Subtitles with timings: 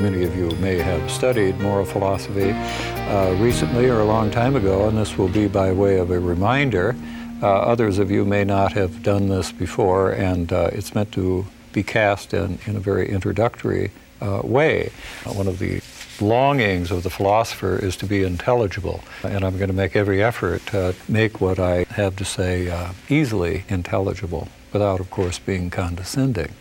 [0.00, 4.88] Many of you may have studied moral philosophy uh, recently or a long time ago,
[4.88, 6.96] and this will be by way of a reminder.
[7.42, 11.44] Uh, others of you may not have done this before, and uh, it's meant to
[11.74, 13.90] be cast in, in a very introductory
[14.22, 14.90] uh, way.
[15.24, 15.82] one of the
[16.18, 20.64] longings of the philosopher is to be intelligible, and I'm going to make every effort
[20.68, 26.54] to make what I have to say uh, easily intelligible, without, of course, being condescending.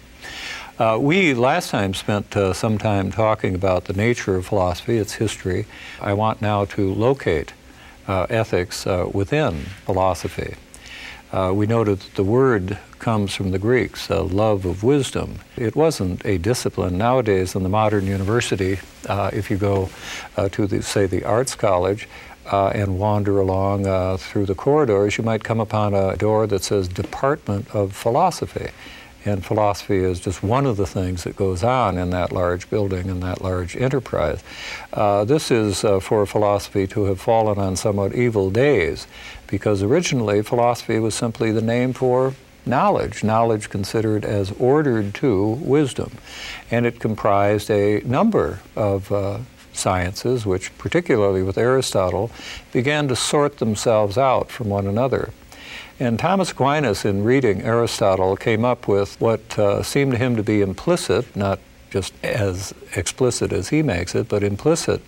[0.79, 5.15] Uh, we last time spent uh, some time talking about the nature of philosophy, its
[5.15, 5.65] history.
[5.99, 7.51] I want now to locate
[8.07, 10.55] uh, ethics uh, within philosophy.
[11.33, 15.39] Uh, we noted that the word comes from the Greeks, love of wisdom.
[15.57, 16.97] It wasn't a discipline.
[16.97, 19.89] Nowadays, in the modern university, uh, if you go
[20.51, 22.07] to, the, say, the arts college,
[22.51, 26.63] uh, and wander along uh, through the corridors, you might come upon a door that
[26.63, 28.69] says Department of Philosophy.
[29.25, 33.09] And philosophy is just one of the things that goes on in that large building
[33.09, 34.41] and that large enterprise.
[34.93, 39.07] Uh, this is uh, for philosophy to have fallen on somewhat evil days
[39.47, 42.33] because originally philosophy was simply the name for
[42.65, 46.11] knowledge, knowledge considered as ordered to wisdom.
[46.71, 49.39] And it comprised a number of uh,
[49.73, 52.31] sciences, which, particularly with Aristotle,
[52.71, 55.31] began to sort themselves out from one another.
[56.01, 60.43] And Thomas Aquinas, in reading Aristotle, came up with what uh, seemed to him to
[60.43, 65.01] be implicit, not just as explicit as he makes it, but implicit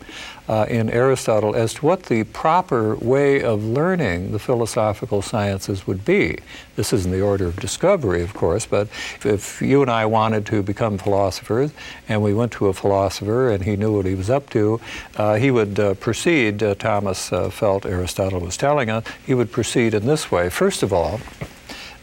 [0.48, 6.04] uh, in Aristotle as to what the proper way of learning the philosophical sciences would
[6.04, 6.38] be.
[6.76, 8.88] This isn't the order of discovery, of course, but
[9.24, 11.72] if you and I wanted to become philosophers
[12.10, 14.82] and we went to a philosopher and he knew what he was up to,
[15.18, 19.52] uh, he would uh, proceed, uh, Thomas uh, felt Aristotle was telling us, he would
[19.52, 20.50] proceed in this way.
[20.50, 21.20] First of all,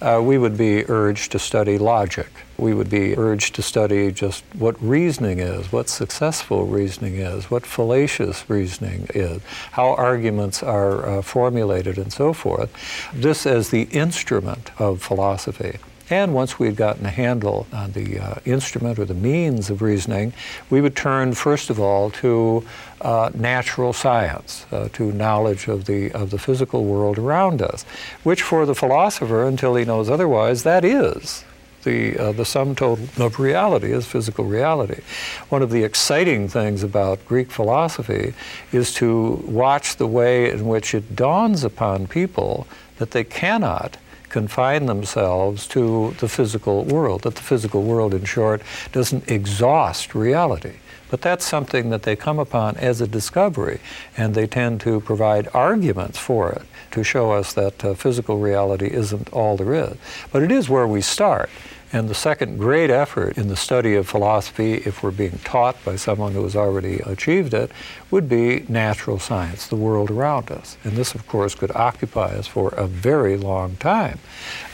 [0.00, 2.28] uh, we would be urged to study logic.
[2.56, 7.66] We would be urged to study just what reasoning is, what successful reasoning is, what
[7.66, 9.42] fallacious reasoning is,
[9.72, 12.70] how arguments are uh, formulated, and so forth.
[13.12, 15.78] This as the instrument of philosophy.
[16.10, 19.82] And once we had gotten a handle on the uh, instrument or the means of
[19.82, 20.32] reasoning,
[20.70, 22.66] we would turn first of all to
[23.00, 27.84] uh, natural science, uh, to knowledge of the, of the physical world around us,
[28.22, 31.44] which for the philosopher, until he knows otherwise, that is
[31.84, 35.00] the, uh, the sum total of reality is physical reality.
[35.48, 38.34] One of the exciting things about Greek philosophy
[38.72, 42.66] is to watch the way in which it dawns upon people
[42.98, 43.96] that they cannot
[44.28, 48.62] confine themselves to the physical world, that the physical world, in short,
[48.92, 50.74] doesn't exhaust reality.
[51.10, 53.80] But that's something that they come upon as a discovery,
[54.16, 58.88] and they tend to provide arguments for it to show us that uh, physical reality
[58.92, 59.96] isn't all there is.
[60.32, 61.48] But it is where we start.
[61.90, 65.96] And the second great effort in the study of philosophy, if we're being taught by
[65.96, 67.70] someone who has already achieved it,
[68.10, 70.76] would be natural science, the world around us.
[70.84, 74.18] And this, of course, could occupy us for a very long time.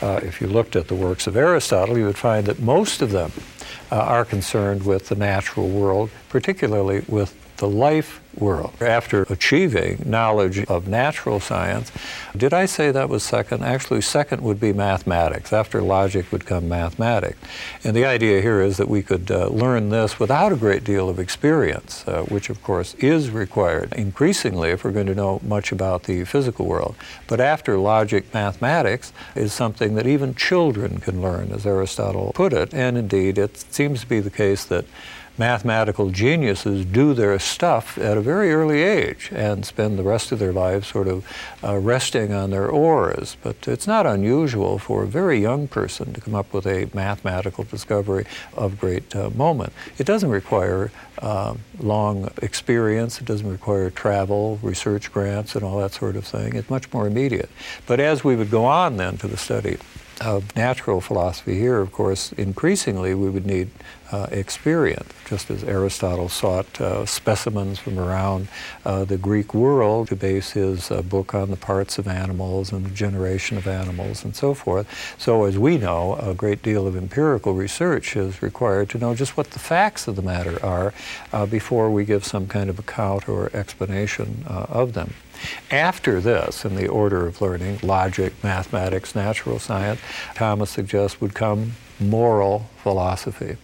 [0.01, 3.11] Uh, if you looked at the works of Aristotle, you would find that most of
[3.11, 3.31] them
[3.91, 8.73] uh, are concerned with the natural world, particularly with the life world.
[8.81, 11.91] After achieving knowledge of natural science,
[12.35, 13.63] did I say that was second?
[13.63, 15.53] Actually, second would be mathematics.
[15.53, 17.37] After logic would come mathematics.
[17.83, 21.09] And the idea here is that we could uh, learn this without a great deal
[21.09, 25.71] of experience, uh, which of course is required increasingly if we're going to know much
[25.71, 26.95] about the physical world.
[27.27, 32.73] But after logic, mathematics is something that even children can learn, as Aristotle put it.
[32.73, 34.85] And indeed, it seems to be the case that
[35.37, 40.39] mathematical geniuses do their stuff at a very early age and spend the rest of
[40.39, 41.27] their lives sort of
[41.63, 43.37] uh, resting on their oars.
[43.43, 47.63] But it's not unusual for a very young person to come up with a mathematical
[47.63, 48.25] discovery
[48.55, 49.73] of great uh, moment.
[49.97, 55.93] It doesn't require uh, long experience, it doesn't require travel, research grants, and all that
[55.93, 56.55] sort of thing.
[56.55, 57.49] It's much more immediate.
[57.85, 59.77] But as we would go on then to the study
[60.21, 63.69] of natural philosophy here, of course, increasingly we would need
[64.11, 68.47] uh, experience, just as Aristotle sought uh, specimens from around
[68.85, 72.85] uh, the Greek world to base his uh, book on the parts of animals and
[72.85, 74.87] the generation of animals and so forth.
[75.17, 79.35] So, as we know, a great deal of empirical research is required to know just
[79.35, 80.93] what the facts of the matter are
[81.33, 85.13] uh, before we give some kind of account or explanation uh, of them.
[85.71, 89.99] After this, in the order of learning, logic, mathematics, natural science,
[90.33, 93.57] Thomas suggests would come moral philosophy.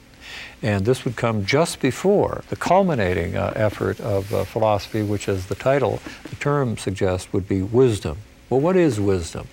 [0.62, 5.48] And this would come just before the culminating uh, effort of uh, philosophy, which, as
[5.48, 6.00] the title,
[6.30, 8.20] the term suggests, would be wisdom.
[8.50, 9.48] Well, what is wisdom?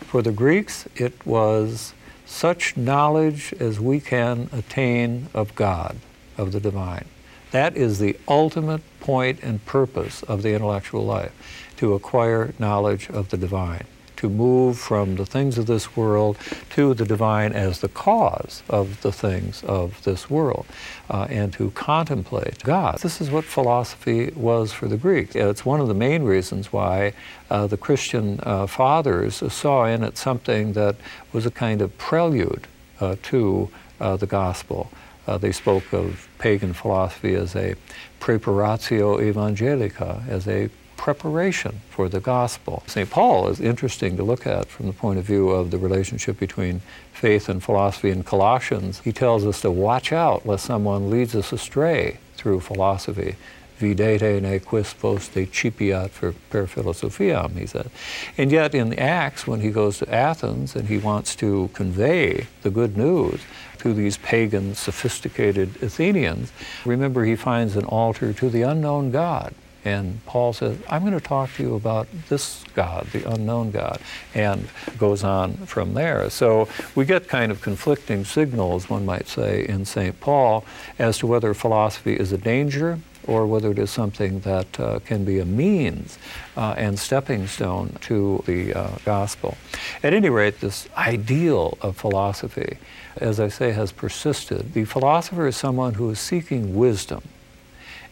[0.00, 1.92] For the Greeks, it was
[2.24, 5.96] such knowledge as we can attain of God,
[6.38, 7.06] of the divine.
[7.50, 11.32] That is the ultimate point and purpose of the intellectual life,
[11.78, 13.84] to acquire knowledge of the divine
[14.20, 16.36] to move from the things of this world
[16.68, 20.66] to the divine as the cause of the things of this world
[21.08, 22.98] uh, and to contemplate God.
[22.98, 25.34] This is what philosophy was for the Greeks.
[25.34, 27.14] It's one of the main reasons why
[27.48, 30.96] uh, the Christian uh, fathers saw in it something that
[31.32, 32.66] was a kind of prelude
[33.00, 33.70] uh, to
[34.02, 34.90] uh, the gospel.
[35.26, 37.74] Uh, they spoke of pagan philosophy as a
[38.20, 40.68] preparatio evangelica, as a
[41.00, 42.82] preparation for the gospel.
[42.86, 43.08] St.
[43.08, 46.82] Paul is interesting to look at from the point of view of the relationship between
[47.14, 49.00] faith and philosophy in Colossians.
[49.00, 53.36] He tells us to watch out lest someone leads us astray through philosophy.
[53.78, 57.90] Videte ne quis post decipiat for per philosophiam, he said.
[58.36, 62.70] And yet in Acts, when he goes to Athens and he wants to convey the
[62.70, 63.40] good news
[63.80, 66.52] to these pagan, sophisticated Athenians,
[66.84, 69.54] remember he finds an altar to the unknown God.
[69.84, 73.98] And Paul says, I'm going to talk to you about this God, the unknown God,
[74.34, 74.68] and
[74.98, 76.28] goes on from there.
[76.28, 80.20] So we get kind of conflicting signals, one might say, in St.
[80.20, 80.64] Paul
[80.98, 85.24] as to whether philosophy is a danger or whether it is something that uh, can
[85.24, 86.18] be a means
[86.56, 89.56] uh, and stepping stone to the uh, gospel.
[90.02, 92.78] At any rate, this ideal of philosophy,
[93.16, 94.72] as I say, has persisted.
[94.72, 97.22] The philosopher is someone who is seeking wisdom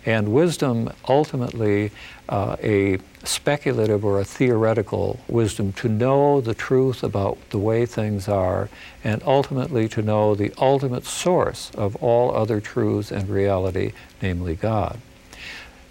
[0.08, 1.90] and wisdom, ultimately,
[2.30, 8.26] uh, a speculative or a theoretical wisdom to know the truth about the way things
[8.26, 8.70] are,
[9.04, 14.98] and ultimately to know the ultimate source of all other truths and reality, namely God.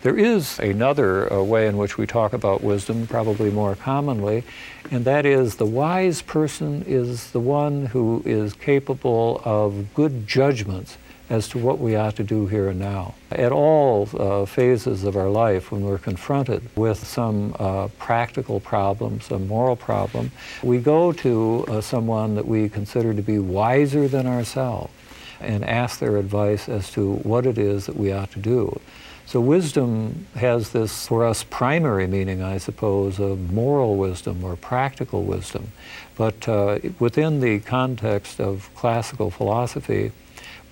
[0.02, 4.44] There is another uh, way in which we talk about wisdom, probably more commonly,
[4.90, 10.98] and that is the wise person is the one who is capable of good judgments
[11.29, 13.13] as to what we ought to do here and now.
[13.31, 19.19] At all uh, phases of our life, when we're confronted with some uh, practical problem,
[19.21, 20.31] some moral problem,
[20.63, 24.91] we go to uh, someone that we consider to be wiser than ourselves
[25.39, 28.80] and ask their advice as to what it is that we ought to do.
[29.27, 35.23] So wisdom has this, for us, primary meaning, I suppose, of moral wisdom or practical
[35.23, 35.73] wisdom.
[36.15, 40.13] But uh, within the context of classical philosophy,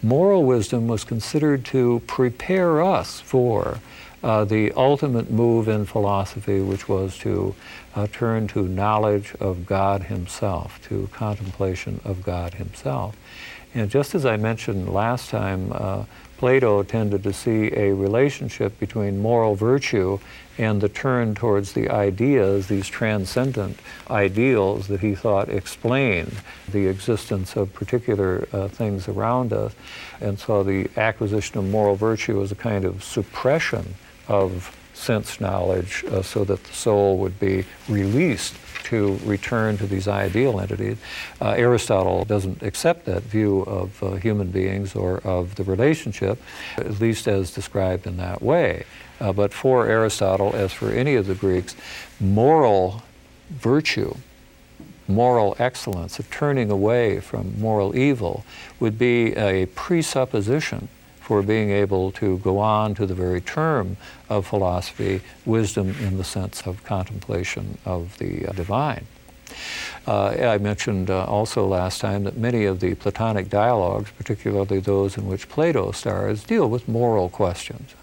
[0.01, 3.79] moral wisdom was considered to prepare us for
[4.23, 7.55] uh, the ultimate move in philosophy, which was to
[7.95, 13.15] uh, turn to knowledge of God Himself, to contemplation of God Himself.
[13.75, 16.05] And just as I mentioned last time, uh,
[16.37, 20.19] Plato tended to see a relationship between moral virtue
[20.57, 23.79] and the turn towards the ideas, these transcendent
[24.09, 29.73] ideals that he thought explained the existence of particular uh, things around us.
[30.21, 33.95] And so the acquisition of moral virtue was a kind of suppression
[34.27, 40.07] of sense knowledge uh, so that the soul would be released to return to these
[40.07, 40.97] ideal entities.
[41.41, 46.41] Uh, Aristotle doesn't accept that view of uh, human beings or of the relationship,
[46.77, 48.85] at least as described in that way.
[49.19, 51.75] Uh, but for Aristotle, as for any of the Greeks,
[52.19, 53.03] moral
[53.49, 54.15] virtue,
[55.07, 58.45] moral excellence, of turning away from moral evil,
[58.79, 60.89] would be a presupposition
[61.25, 63.97] for being able to go on to the very term
[64.29, 69.07] of philosophy, wisdom in the sense of contemplation of the uh, divine.
[70.05, 75.17] Uh, I mentioned uh, also last time that many of the Platonic dialogues, particularly those
[75.17, 77.95] in which Plato stars, deal with moral questions.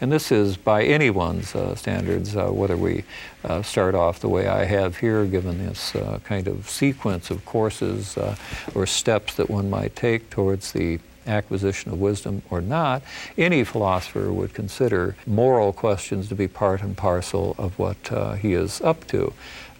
[0.00, 3.04] And this is by anyone's uh, standards, uh, whether we
[3.44, 8.18] uh, start off the way I have here, given this kind of sequence of courses
[8.74, 13.02] or steps that one might take towards the acquisition of wisdom or not,
[13.36, 18.52] any philosopher would consider moral questions to be part and parcel of what uh, he
[18.52, 19.32] is up to.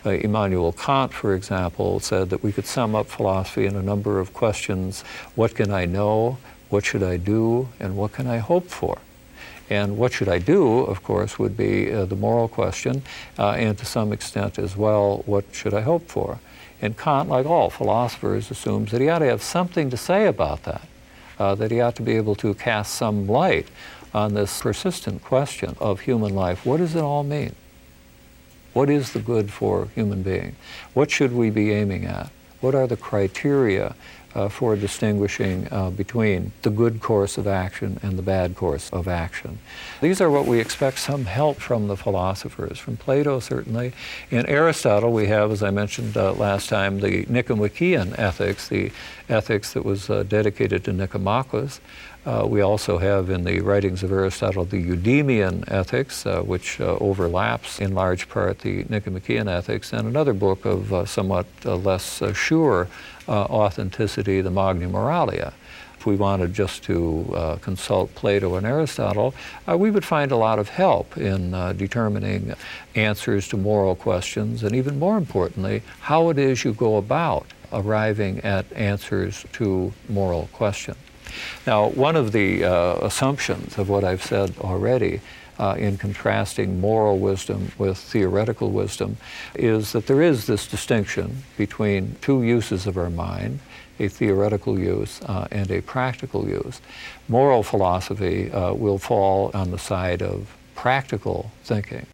[0.07, 4.21] Uh, Immanuel Kant, for example, said that we could sum up philosophy in a number
[4.21, 5.03] of questions.
[5.35, 6.37] What can I know?
[6.69, 8.99] What should I do and what can I hope for?
[9.71, 13.03] And what should I do, of course, would be uh, the moral question,
[13.39, 16.39] uh, and to some extent as well, what should I hope for?
[16.83, 20.65] And Kant, like all philosophers, assumes that he ought to have something to say about
[20.65, 20.83] that,
[21.39, 23.69] uh, that he ought to be able to cast some light
[24.13, 26.65] on this persistent question of human life.
[26.65, 27.55] What does it all mean?
[28.73, 30.57] What is the good for human being?
[30.95, 32.31] What should we be aiming at?
[32.61, 33.95] What are the criteria
[34.35, 39.07] uh, for distinguishing uh, between the good course of action and the bad course of
[39.09, 39.59] action.
[40.01, 43.93] These are what we expect some help from the philosophers, from Plato certainly.
[44.31, 48.91] In Aristotle, we have, as I mentioned uh, last time, the Nicomachean ethics, the
[49.29, 51.81] ethics that was uh, dedicated to Nicomachus.
[52.27, 56.97] Uh, we also have in the writings of Aristotle the Eudemian ethics, uh, which uh,
[56.99, 62.23] overlaps in large part the Nicomachean ethics, and another book of uh, somewhat uh, less
[62.23, 62.89] uh, sure
[63.29, 65.53] authenticity, the Magna Moralia.
[65.99, 69.35] If we wanted just to consult Plato and Aristotle,
[69.67, 72.53] we would find a lot of help in determining
[72.95, 78.41] answers to moral questions, and even more importantly, how it is you go about arriving
[78.41, 80.99] at answers to moral questions.
[81.67, 85.21] Now, one of the uh, assumptions of what I've said already
[85.59, 89.17] uh, in contrasting moral wisdom with theoretical wisdom
[89.55, 93.61] is that there is this distinction between two uses of our mind
[94.01, 96.81] a theoretical use uh, and a practical use.
[97.29, 102.05] Moral philosophy uh, will fall on the side of practical thinking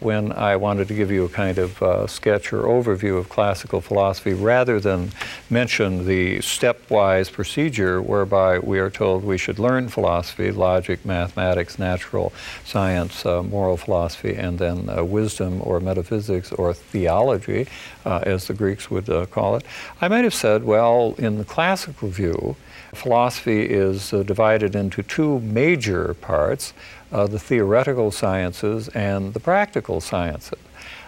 [0.00, 3.80] when I wanted to give you a kind of uh, sketch or overview of classical
[3.80, 5.12] philosophy rather than
[5.50, 12.32] mention the stepwise procedure whereby we are told we should learn philosophy, logic, mathematics, natural
[12.64, 17.66] science, uh, moral philosophy, and then uh, wisdom or metaphysics or theology,
[18.06, 19.64] uh, as the Greeks would uh, call it.
[20.00, 22.56] I might have said, well, in the classical view,
[22.94, 26.72] philosophy is uh, divided into two major parts
[27.12, 30.58] uh, the theoretical sciences and the practical sciences.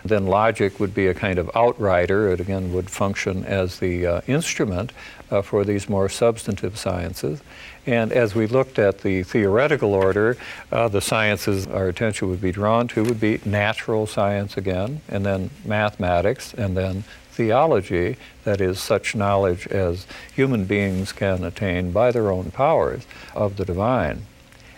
[0.05, 2.29] Then logic would be a kind of outrider.
[2.33, 4.93] It again would function as the uh, instrument
[5.31, 7.41] uh, for these more substantive sciences.
[7.87, 10.37] And as we looked at the theoretical order,
[10.71, 15.25] uh, the sciences our attention would be drawn to would be natural science again, and
[15.25, 22.11] then mathematics, and then theology, that is, such knowledge as human beings can attain by
[22.13, 24.27] their own powers of the divine.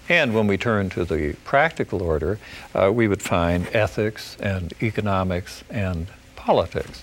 [0.09, 2.39] And when we turn to the practical order,
[2.75, 7.03] uh, we would find ethics and economics and politics.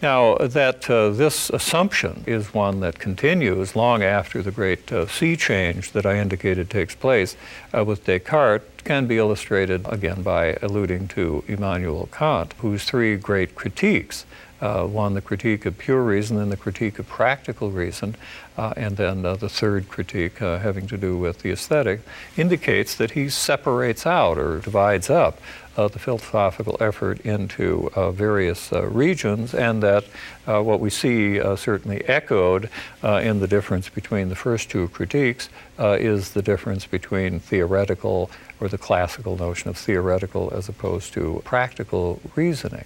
[0.00, 5.36] Now, that uh, this assumption is one that continues long after the great uh, sea
[5.36, 7.36] change that I indicated takes place
[7.76, 13.56] uh, with Descartes can be illustrated again by alluding to Immanuel Kant, whose three great
[13.56, 14.24] critiques
[14.60, 18.16] uh, one, the critique of pure reason, then the critique of practical reason,
[18.56, 22.00] uh, and then uh, the third critique uh, having to do with the aesthetic,
[22.36, 25.40] indicates that he separates out or divides up
[25.76, 30.04] uh, the philosophical effort into uh, various regions, and that
[30.44, 32.68] what we see certainly echoed
[33.02, 35.48] in the difference between the first two critiques
[35.78, 38.28] is the difference between theoretical
[38.60, 42.84] or the classical notion of theoretical as opposed to practical reasoning.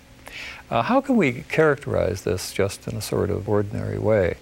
[0.72, 4.34] Uh, how can we characterize this just in a sort of ordinary way?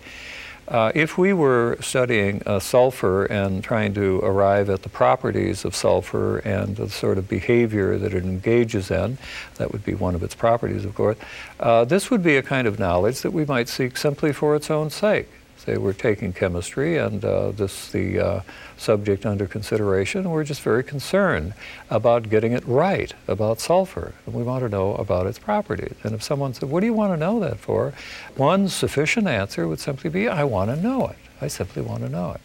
[0.68, 5.75] Uh, if we were studying uh, sulfur and trying to arrive at the properties of
[5.75, 9.18] sulfur and the sort of behavior that it engages in,
[9.56, 11.18] that would be one of its properties, of course,
[11.58, 14.70] uh, this would be a kind of knowledge that we might seek simply for its
[14.70, 15.26] own sake.
[15.56, 18.40] Say we're taking chemistry and uh, this the uh,
[18.80, 21.52] subject under consideration, we're just very concerned
[21.90, 25.94] about getting it right about sulfur, and we want to know about its properties.
[26.02, 27.92] And if someone said, "What do you want to know that for?"
[28.37, 31.16] one sufficient answer would simply be, "I want to know it.
[31.40, 32.40] I simply want to know it."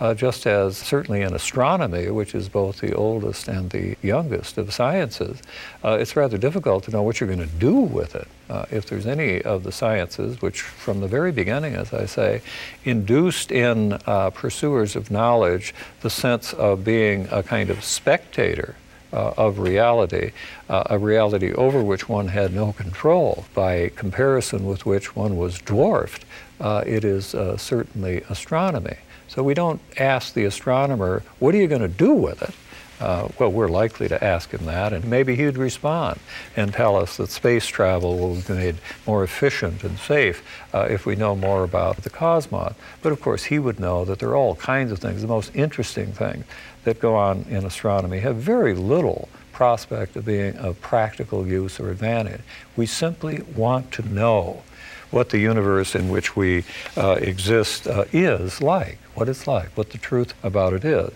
[0.00, 4.74] Uh, just as certainly in astronomy, which is both the oldest and the youngest of
[4.74, 5.40] sciences,
[5.84, 8.26] uh, it's rather difficult to know what you're going to do with it.
[8.50, 12.42] Uh, if there's any of the sciences, which from the very beginning, as I say,
[12.84, 18.74] induced in uh, pursuers of knowledge the sense of being a kind of spectator
[19.12, 20.32] uh, of reality,
[20.68, 25.60] uh, a reality over which one had no control, by comparison with which one was
[25.60, 26.24] dwarfed,
[26.60, 28.96] uh, it is uh, certainly astronomy.
[29.34, 32.54] So we don't ask the astronomer, what are you going to do with it?
[33.00, 36.20] Uh, well, we're likely to ask him that, and maybe he'd respond
[36.56, 38.76] and tell us that space travel will be made
[39.08, 42.74] more efficient and safe uh, if we know more about the cosmos.
[43.02, 45.20] But of course, he would know that there are all kinds of things.
[45.20, 46.44] The most interesting things
[46.84, 51.90] that go on in astronomy have very little prospect of being of practical use or
[51.90, 52.40] advantage.
[52.76, 54.62] We simply want to know
[55.14, 56.64] what the universe in which we
[56.96, 61.10] uh, exist uh, is like, what it's like, what the truth about it is.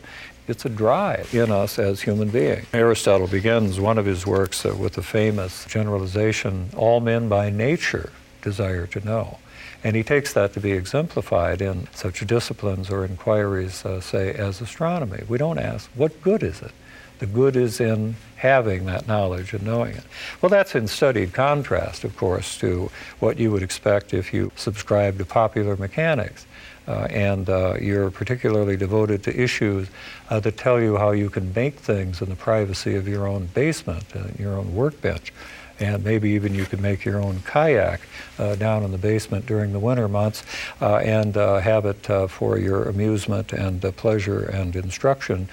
[0.46, 2.66] It's a drive in us as human beings.
[2.72, 8.10] Aristotle begins one of his works uh, with the famous generalization all men by nature
[8.40, 9.38] desire to know.
[9.84, 14.60] And he takes that to be exemplified in such disciplines or inquiries, uh, say, as
[14.60, 15.24] astronomy.
[15.28, 16.72] We don't ask, what good is it?
[17.18, 20.04] The good is in having that knowledge and knowing it.
[20.40, 25.18] Well, that's in studied contrast, of course, to what you would expect if you subscribe
[25.18, 26.46] to popular mechanics.
[26.86, 29.88] Uh, and uh, you're particularly devoted to issues
[30.30, 33.46] uh, that tell you how you can make things in the privacy of your own
[33.52, 35.32] basement, uh, your own workbench
[35.80, 38.00] and maybe even you could make your own kayak
[38.38, 40.44] uh, down in the basement during the winter months
[40.80, 45.48] uh, and uh, have it uh, for your amusement and pleasure and instruction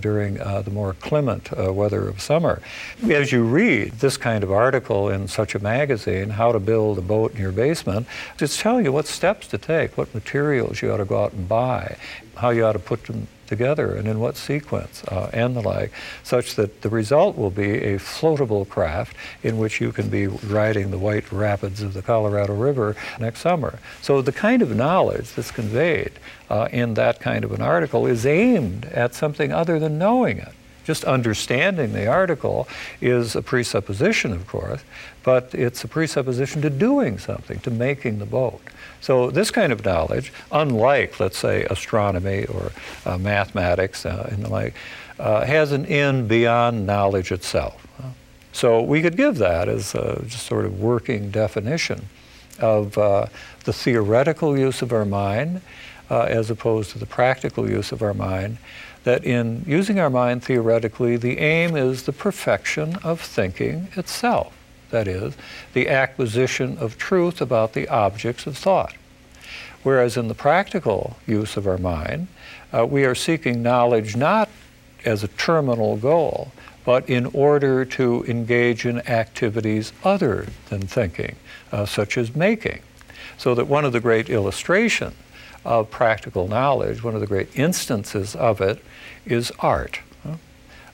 [0.00, 2.62] during the more clement weather of summer.
[3.10, 7.02] As you read this kind of article in such a magazine, How to Build a
[7.02, 8.06] Boat in Your Basement,
[8.38, 11.48] it's telling you what steps to take, what materials you ought to go out and
[11.48, 11.96] buy,
[12.36, 15.92] how you ought to put them together and in what sequence uh, and the like,
[16.22, 20.90] such that the result will be a floatable craft in which you can be riding
[20.90, 23.78] the white rapids of the Colorado River next summer.
[24.00, 26.12] So the kind of knowledge that's conveyed
[26.48, 30.54] uh, in that kind of an article is aimed at something other than knowing it.
[30.84, 32.66] Just understanding the article
[33.00, 34.82] is a presupposition, of course,
[35.22, 38.62] but it's a presupposition to doing something, to making the boat.
[39.02, 42.70] So this kind of knowledge, unlike, let's say, astronomy or
[43.04, 44.74] uh, mathematics uh, and the like,
[45.18, 47.84] uh, has an end beyond knowledge itself.
[48.52, 52.06] So we could give that as a just sort of working definition
[52.60, 53.26] of uh,
[53.64, 55.62] the theoretical use of our mind
[56.08, 58.58] uh, as opposed to the practical use of our mind.
[59.02, 64.52] That in using our mind theoretically, the aim is the perfection of thinking itself
[64.92, 65.34] that is,
[65.72, 68.94] the acquisition of truth about the objects of thought.
[69.82, 72.28] Whereas in the practical use of our mind,
[72.72, 74.48] uh, we are seeking knowledge not
[75.04, 76.52] as a terminal goal,
[76.84, 81.36] but in order to engage in activities other than thinking,
[81.72, 82.80] uh, such as making.
[83.36, 85.16] So that one of the great illustrations
[85.64, 88.82] of practical knowledge, one of the great instances of it,
[89.24, 90.00] is art,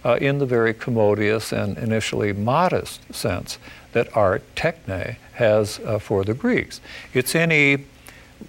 [0.04, 3.58] uh, in the very commodious and initially modest sense
[3.92, 6.80] that art, techne, has uh, for the Greeks.
[7.14, 7.84] It's any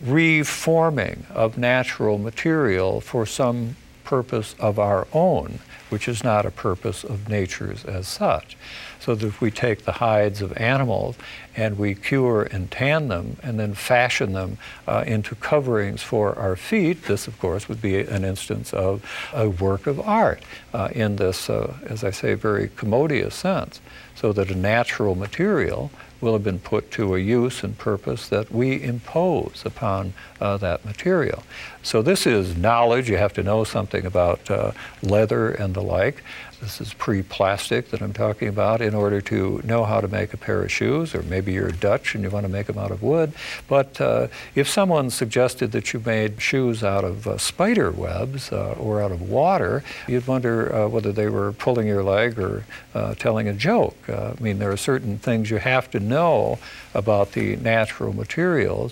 [0.03, 5.59] reforming of natural material for some purpose of our own,
[5.89, 8.57] which is not a purpose of nature's as such.
[8.99, 11.15] So that if we take the hides of animals
[11.55, 16.55] and we cure and tan them and then fashion them uh, into coverings for our
[16.55, 20.41] feet, this, of course, would be an instance of a work of art
[20.73, 23.79] uh, in this, uh, as I say, very commodious sense.
[24.19, 28.51] So that a natural material will have been put to a use and purpose that
[28.51, 31.43] we impose upon uh, that material.
[31.81, 33.09] So this is knowledge.
[33.09, 36.23] You have to know something about uh, leather and the like.
[36.61, 40.37] This is pre-plastic that I'm talking about in order to know how to make a
[40.37, 43.01] pair of shoes, or maybe you're Dutch and you want to make them out of
[43.01, 43.31] wood.
[43.69, 48.73] But uh, if someone suggested that you made shoes out of uh, spider webs uh,
[48.73, 53.15] or out of water, you'd wonder uh, whether they were pulling your leg or uh,
[53.15, 53.97] telling a joke.
[54.09, 56.59] I mean, there are certain things you have to know
[56.93, 58.91] about the natural materials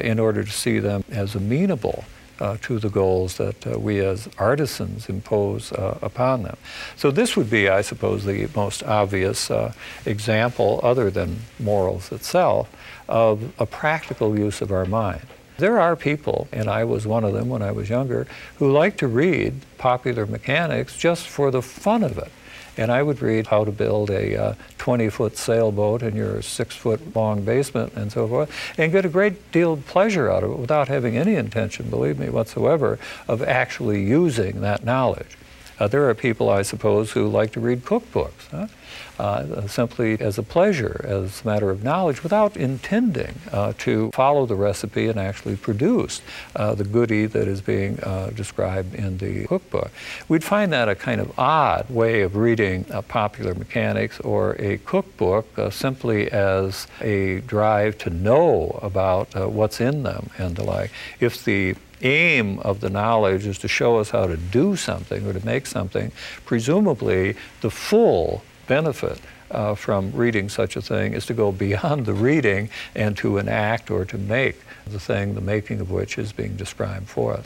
[0.00, 2.04] in order to see them as amenable
[2.40, 6.56] uh, to the goals that uh, we as artisans impose uh, upon them.
[6.96, 9.72] So, this would be, I suppose, the most obvious uh,
[10.06, 12.68] example, other than morals itself,
[13.08, 15.26] of a practical use of our mind.
[15.58, 18.96] There are people, and I was one of them when I was younger, who like
[18.98, 22.32] to read popular mechanics just for the fun of it.
[22.76, 26.74] And I would read how to build a 20 uh, foot sailboat in your six
[26.74, 30.52] foot long basement and so forth, and get a great deal of pleasure out of
[30.52, 35.36] it without having any intention, believe me, whatsoever, of actually using that knowledge.
[35.78, 38.48] Uh, there are people, I suppose, who like to read cookbooks.
[38.50, 38.68] Huh?
[39.18, 44.46] Uh, simply as a pleasure, as a matter of knowledge, without intending uh, to follow
[44.46, 46.20] the recipe and actually produce
[46.56, 49.90] uh, the goodie that is being uh, described in the cookbook.
[50.28, 54.78] We'd find that a kind of odd way of reading uh, popular mechanics or a
[54.78, 60.90] cookbook uh, simply as a drive to know about what's in them and the like.
[61.20, 65.32] If the aim of the knowledge is to show us how to do something or
[65.32, 66.12] to make something,
[66.44, 69.20] presumably the full benefit
[69.50, 73.90] uh, from reading such a thing is to go beyond the reading and to enact
[73.90, 77.44] or to make the thing, the making of which is being described for us.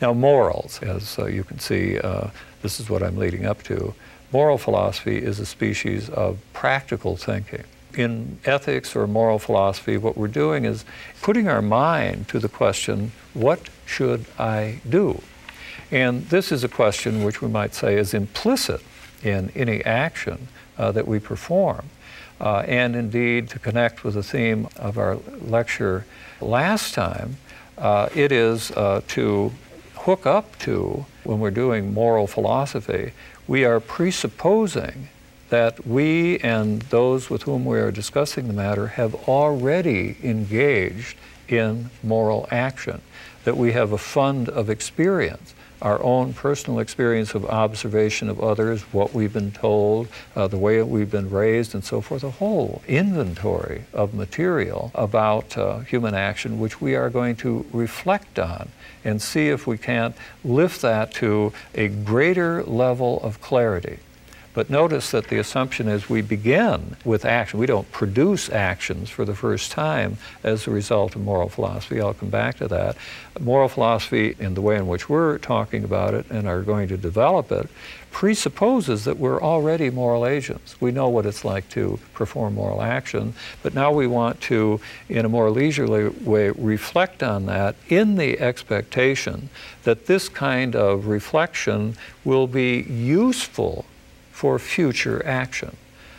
[0.00, 2.28] Now, morals, as uh, you can see, uh,
[2.62, 3.94] this is what I'm leading up to.
[4.32, 7.64] Moral philosophy is a species of practical thinking.
[7.96, 10.84] in ethics or moral philosophy, what we're doing is
[11.22, 15.20] putting our mind to the question, what should I do?
[15.90, 18.80] And this is a question which we might say is implicit
[19.22, 21.86] in any action uh, that we perform.
[22.40, 26.06] Uh, and indeed, to connect with the theme of our lecture
[26.40, 27.36] last time,
[27.76, 29.52] uh, it is uh, to
[29.94, 33.12] hook up to, when we're doing moral philosophy,
[33.46, 35.08] we are presupposing
[35.50, 41.16] that we and those with whom we are discussing the matter have already engaged
[41.48, 43.02] in moral action,
[43.44, 48.82] that we have a fund of experience our own personal experience of observation of others,
[48.92, 52.82] what we've been told, uh, the way we've been raised, and so forth, a whole
[52.86, 58.68] inventory of material about uh, human action, which we are going to reflect on
[59.04, 60.14] and see if we can't
[60.44, 63.98] lift that to a greater level of clarity.
[64.52, 67.60] But notice that the assumption is we begin with action.
[67.60, 72.00] We don't produce actions for the first time as a result of moral philosophy.
[72.00, 72.96] I'll come back to that.
[73.38, 76.96] Moral philosophy, in the way in which we're talking about it and are going to
[76.96, 77.68] develop it,
[78.10, 80.80] presupposes that we're already moral agents.
[80.80, 85.24] We know what it's like to perform moral action, but now we want to, in
[85.24, 89.48] a more leisurely way, reflect on that in the expectation
[89.84, 93.84] that this kind of reflection will be useful
[94.40, 95.76] for future action.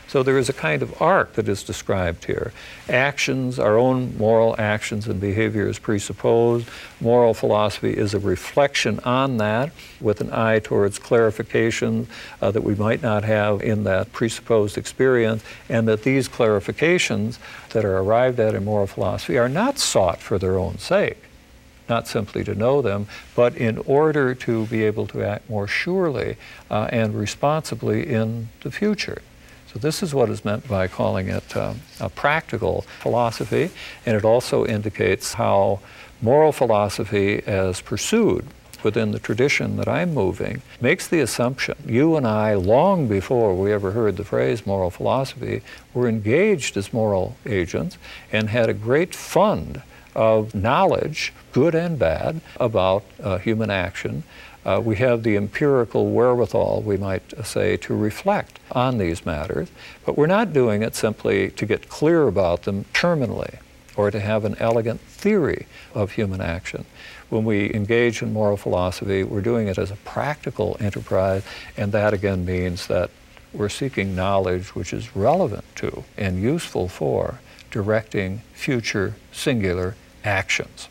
[0.08, 2.54] So there is a kind of arc that is described here.
[2.88, 6.68] Actions, our own moral actions and behaviors presupposed.
[7.00, 12.06] Moral philosophy is a reflection on that with an eye towards clarification
[12.44, 17.84] uh, that we might not have in that presupposed experience, and that these clarifications that
[17.84, 21.31] are arrived at in moral philosophy are not sought for their own sake
[21.92, 26.38] not simply to know them, but in order to be able to act more surely
[26.70, 29.22] uh, and responsibly in the future.
[29.72, 33.72] So, this is what is meant by calling it uh, a practical philosophy,
[34.06, 35.82] and it also indicates how
[36.22, 38.46] moral philosophy, as pursued
[38.84, 43.74] within the tradition that I'm moving, makes the assumption you and I, long before we
[43.74, 45.62] ever heard the phrase moral philosophy,
[45.94, 47.98] were engaged as moral agents
[48.32, 49.82] and had a great fund
[50.16, 54.24] of knowledge, good and bad, about uh, human action.
[54.64, 59.70] Uh, we have the empirical wherewithal, we might say, to reflect on these matters,
[60.06, 63.58] but we're not doing it simply to get clear about them terminally
[63.96, 66.86] or to have an elegant theory of human action.
[67.30, 71.44] When we engage in moral philosophy, we're doing it as a practical enterprise,
[71.76, 73.10] and that again means that
[73.54, 80.88] we're seeking knowledge which is relevant to and useful for directing future singular actions.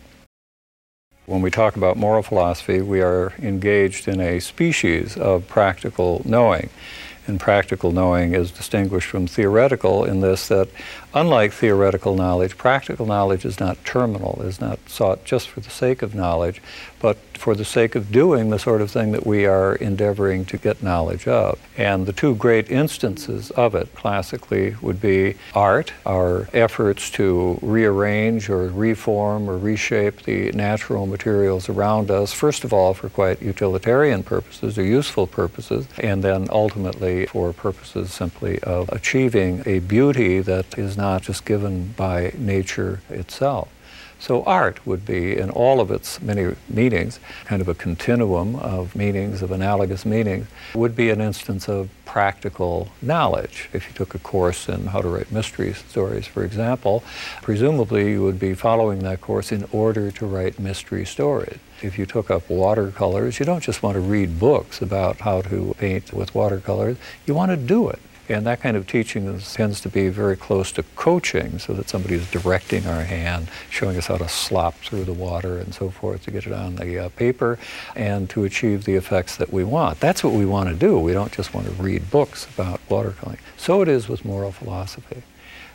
[1.26, 6.70] When we talk about moral philosophy, we are engaged in a species of practical knowing.
[7.26, 10.68] And practical knowing is distinguished from theoretical in this that,
[11.14, 16.02] unlike theoretical knowledge, practical knowledge is not terminal, is not sought just for the sake
[16.02, 16.60] of knowledge,
[17.00, 20.58] but for the sake of doing the sort of thing that we are endeavoring to
[20.58, 21.58] get knowledge of.
[21.76, 28.50] And the two great instances of it classically would be art, our efforts to rearrange
[28.50, 34.22] or reform or reshape the natural materials around us, first of all for quite utilitarian
[34.22, 40.78] purposes or useful purposes, and then ultimately for purposes simply of achieving a beauty that
[40.78, 43.68] is not just given by nature itself.
[44.20, 48.94] So art would be, in all of its many meanings, kind of a continuum of
[48.94, 53.70] meanings, of analogous meanings, would be an instance of practical knowledge.
[53.72, 57.02] If you took a course in how to write mystery stories, for example,
[57.40, 61.58] presumably you would be following that course in order to write mystery stories.
[61.82, 65.74] If you took up watercolors, you don't just want to read books about how to
[65.78, 68.00] paint with watercolors, you want to do it.
[68.30, 72.14] And that kind of teaching tends to be very close to coaching, so that somebody
[72.14, 76.22] is directing our hand, showing us how to slop through the water and so forth
[76.26, 77.58] to get it on the uh, paper
[77.96, 79.98] and to achieve the effects that we want.
[79.98, 80.96] That's what we want to do.
[80.96, 83.40] We don't just want to read books about watercoloring.
[83.56, 85.24] So it is with moral philosophy.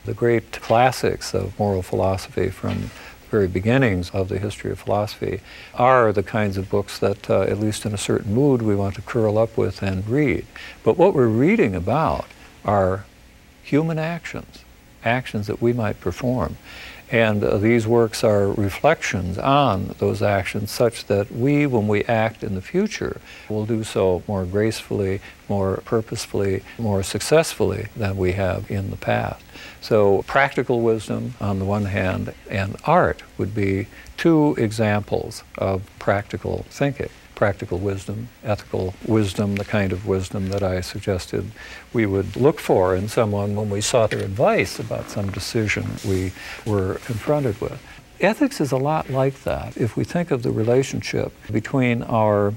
[0.06, 5.42] The great classics of moral philosophy from the very beginnings of the history of philosophy
[5.74, 8.96] are the kinds of books that, uh, at least in a certain mood, we want
[8.96, 10.46] to curl up with and read.
[10.86, 12.28] But what we're reading about
[12.66, 13.06] are
[13.64, 14.64] human actions,
[15.04, 16.58] actions that we might perform.
[17.12, 22.44] And uh, these works are reflections on those actions such that we, when we act
[22.44, 28.70] in the future, will do so more gracefully, more purposefully, more successfully than we have
[28.72, 29.44] in the past.
[29.82, 36.66] So, practical wisdom on the one hand, and art would be two examples of practical
[36.70, 37.10] thinking.
[37.36, 41.52] Practical wisdom, ethical wisdom, the kind of wisdom that I suggested
[41.94, 46.32] we would look for in someone when we sought their advice about some decision we
[46.66, 47.80] were confronted with.
[48.22, 49.76] Ethics is a lot like that.
[49.76, 52.54] If we think of the relationship between our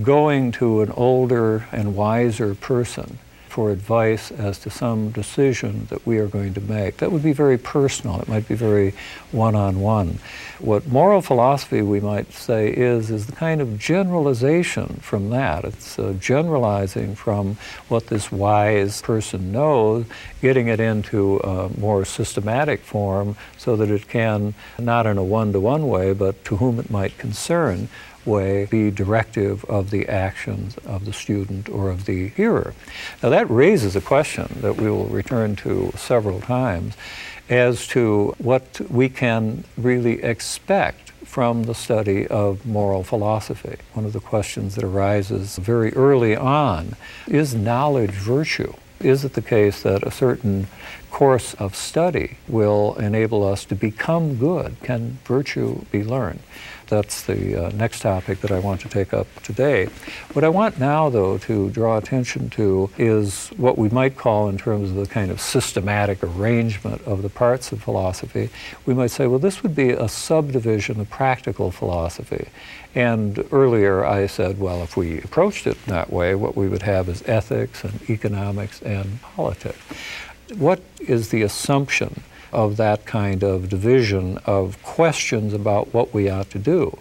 [0.00, 3.18] going to an older and wiser person
[3.52, 6.96] for advice as to some decision that we are going to make.
[6.96, 8.18] That would be very personal.
[8.22, 8.94] It might be very
[9.30, 10.18] one-on-one.
[10.58, 15.64] What moral philosophy, we might say, is is the kind of generalization from that.
[15.64, 20.06] It's uh, generalizing from what this wise person knows,
[20.40, 25.88] getting it into a more systematic form so that it can, not in a one-to-one
[25.88, 27.88] way, but to whom it might concern,
[28.26, 32.74] way be directive of the actions of the student or of the hearer.
[33.22, 36.94] Now that raises a question that we will return to several times
[37.48, 43.76] as to what we can really expect from the study of moral philosophy.
[43.94, 48.74] One of the questions that arises very early on is knowledge virtue?
[49.00, 50.68] Is it the case that a certain
[51.10, 54.76] course of study will enable us to become good?
[54.82, 56.40] Can virtue be learned?
[56.92, 59.86] That's the uh, next topic that I want to take up today.
[60.34, 64.58] What I want now, though, to draw attention to is what we might call, in
[64.58, 68.50] terms of the kind of systematic arrangement of the parts of philosophy,
[68.84, 72.48] we might say, well, this would be a subdivision of practical philosophy.
[72.94, 77.08] And earlier I said, well, if we approached it that way, what we would have
[77.08, 79.78] is ethics and economics and politics.
[80.58, 86.50] What is the assumption of that kind of division of questions about what we ought
[86.50, 86.98] to do.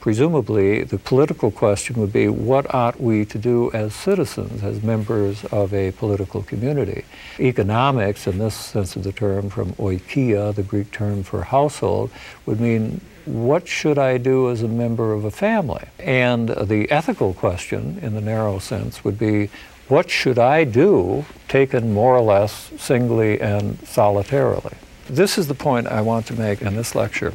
[0.00, 5.44] Presumably, the political question would be what ought we to do as citizens, as members
[5.46, 7.04] of a political community?
[7.38, 12.10] Economics, in this sense of the term, from oikia, the Greek term for household,
[12.46, 15.84] would mean what should I do as a member of a family?
[15.98, 19.50] And the ethical question, in the narrow sense, would be
[19.88, 24.76] what should I do, taken more or less singly and solitarily?
[25.10, 27.32] This is the point I want to make in this lecture.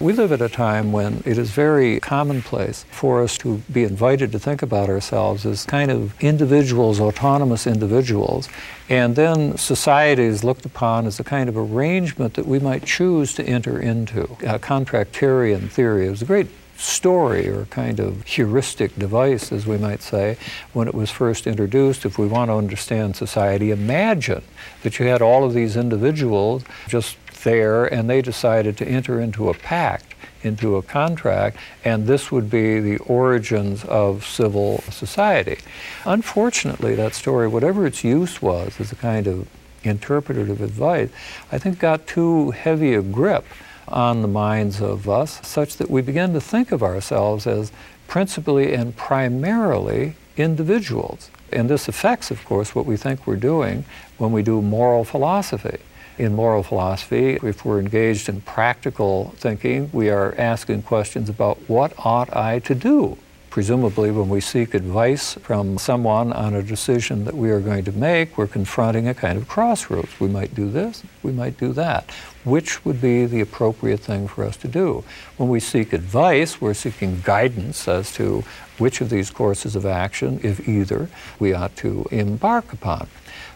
[0.00, 4.32] We live at a time when it is very commonplace for us to be invited
[4.32, 8.48] to think about ourselves as kind of individuals, autonomous individuals,
[8.88, 13.34] and then society is looked upon as a kind of arrangement that we might choose
[13.34, 14.22] to enter into.
[14.40, 20.02] A contractarian theory is a great story or kind of heuristic device, as we might
[20.02, 20.36] say,
[20.72, 22.04] when it was first introduced.
[22.04, 24.42] If we want to understand society, imagine
[24.82, 29.48] that you had all of these individuals just there and they decided to enter into
[29.48, 35.58] a pact into a contract, and this would be the origins of civil society.
[36.04, 39.46] Unfortunately, that story, whatever its use was as a kind of
[39.84, 41.10] interpretative advice,
[41.50, 43.44] I think got too heavy a grip
[43.92, 47.72] on the minds of us, such that we begin to think of ourselves as
[48.08, 51.30] principally and primarily individuals.
[51.52, 53.84] And this affects, of course, what we think we're doing
[54.18, 55.78] when we do moral philosophy.
[56.18, 61.92] In moral philosophy, if we're engaged in practical thinking, we are asking questions about what
[61.98, 63.18] ought I to do?
[63.52, 67.92] Presumably, when we seek advice from someone on a decision that we are going to
[67.92, 70.18] make, we're confronting a kind of crossroads.
[70.18, 72.10] We might do this, we might do that.
[72.44, 75.04] Which would be the appropriate thing for us to do?
[75.36, 78.42] When we seek advice, we're seeking guidance as to
[78.78, 83.06] which of these courses of action, if either, we ought to embark upon.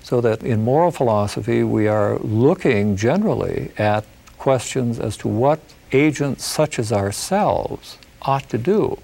[0.03, 4.05] So that in moral philosophy, we are looking generally at
[4.37, 8.99] questions as to what agents such as ourselves ought to do.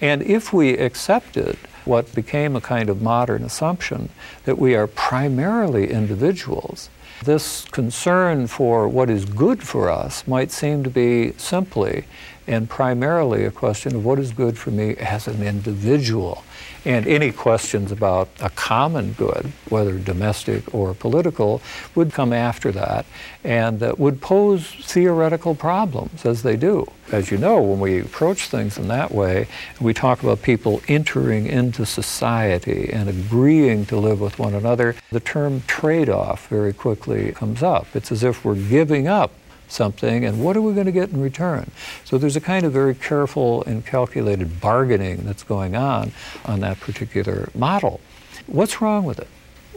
[0.00, 4.08] And if we accepted what became a kind of modern assumption
[4.44, 6.90] that we are primarily individuals,
[7.24, 12.04] this concern for what is good for us might seem to be simply
[12.46, 16.44] and primarily a question of what is good for me as an individual.
[16.84, 21.60] And any questions about a common good, whether domestic or political,
[21.96, 23.06] would come after that
[23.42, 26.86] and uh, would pose theoretical problems, as they do.
[27.10, 29.48] As you know, when we approach things in that way,
[29.80, 35.20] we talk about people entering into society and agreeing to live with one another, the
[35.20, 37.86] term trade off very quickly comes up.
[37.94, 39.32] It's as if we're giving up
[39.68, 41.70] something and what are we going to get in return?
[42.04, 46.12] So there's a kind of very careful and calculated bargaining that's going on
[46.44, 48.00] on that particular model.
[48.46, 49.28] What's wrong with it?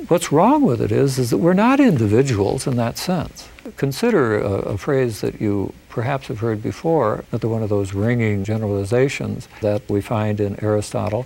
[0.08, 3.50] What's wrong with it is, is that we're not individuals in that sense.
[3.76, 8.46] Consider a, a phrase that you perhaps have heard before, another one of those ringing
[8.46, 11.26] generalizations that we find in Aristotle.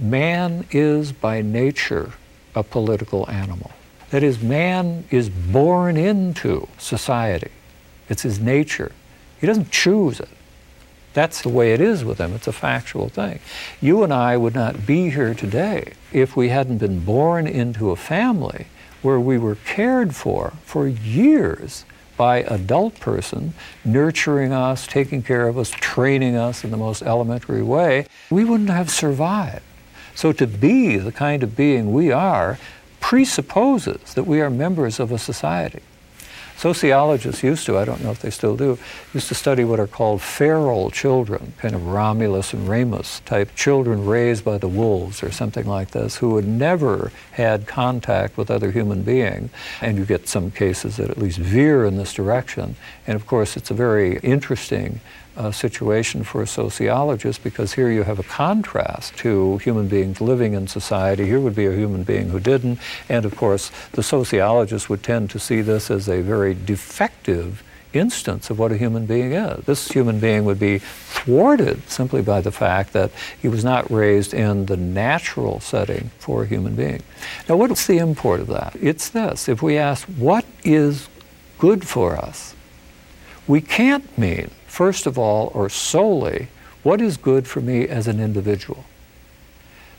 [0.00, 2.12] Man is by nature
[2.54, 3.72] a political animal.
[4.10, 7.50] That is, man is born into society.
[8.08, 8.92] It's his nature.
[9.40, 10.28] He doesn't choose it.
[11.14, 12.34] That's the way it is with him.
[12.34, 13.40] It's a factual thing.
[13.80, 17.96] You and I would not be here today if we hadn't been born into a
[17.96, 18.66] family
[19.00, 25.56] where we were cared for for years by adult person nurturing us, taking care of
[25.56, 29.62] us, training us in the most elementary way, we wouldn't have survived.
[30.14, 32.58] So to be the kind of being we are
[33.00, 35.82] presupposes that we are members of a society.
[36.56, 38.78] Sociologists used to, I don't know if they still do,
[39.12, 44.06] used to study what are called feral children, kind of Romulus and Remus type children
[44.06, 48.70] raised by the wolves or something like this, who had never had contact with other
[48.70, 49.50] human beings.
[49.82, 52.76] And you get some cases that at least veer in this direction.
[53.06, 55.00] And of course, it's a very interesting
[55.36, 60.54] uh, situation for a sociologist because here you have a contrast to human beings living
[60.54, 61.26] in society.
[61.26, 62.78] Here would be a human being who didn't.
[63.08, 68.50] And of course, the sociologist would tend to see this as a very defective instance
[68.50, 69.64] of what a human being is.
[69.64, 74.34] This human being would be thwarted simply by the fact that he was not raised
[74.34, 77.02] in the natural setting for a human being.
[77.48, 78.76] Now, what's the import of that?
[78.80, 81.08] It's this if we ask, what is
[81.58, 82.54] good for us?
[83.46, 86.48] We can't mean first of all, or solely,
[86.82, 88.84] what is good for me as an individual?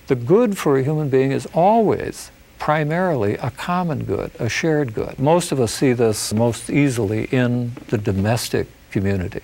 [0.06, 5.18] The good for a human being is always primarily a common good, a shared good.
[5.18, 9.42] Most of us see this most easily in the domestic community.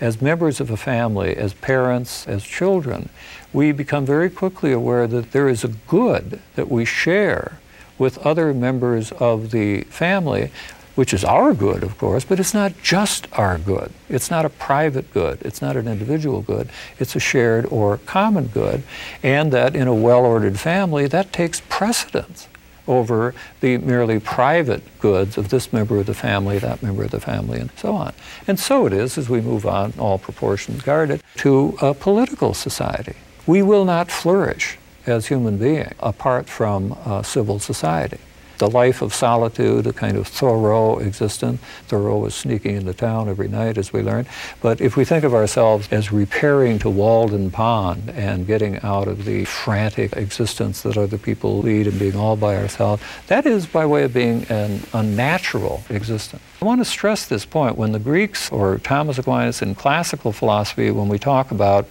[0.00, 3.08] As members of a family, as parents, as children,
[3.52, 7.60] we become very quickly aware that there is a good that we share
[7.98, 10.50] with other members of the family
[10.94, 13.92] which is our good, of course, but it's not just our good.
[14.08, 15.40] It's not a private good.
[15.42, 16.68] It's not an individual good.
[16.98, 18.82] It's a shared or common good.
[19.22, 22.48] And that in a well ordered family, that takes precedence
[22.88, 27.20] over the merely private goods of this member of the family, that member of the
[27.20, 28.12] family, and so on.
[28.48, 33.14] And so it is as we move on, all proportions guarded, to a political society.
[33.46, 38.18] We will not flourish as human beings apart from civil society
[38.58, 41.60] the life of solitude, a kind of Thoreau existence.
[41.88, 44.28] Thoreau was sneaking into town every night, as we learned.
[44.60, 49.24] But if we think of ourselves as repairing to Walden Pond and getting out of
[49.24, 53.86] the frantic existence that other people lead and being all by ourselves, that is by
[53.86, 56.42] way of being an unnatural existence.
[56.60, 57.76] I want to stress this point.
[57.76, 61.88] When the Greeks or Thomas Aquinas in classical philosophy, when we talk about